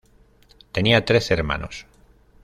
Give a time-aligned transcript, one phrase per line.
[0.71, 1.85] Tenía trece hermanos.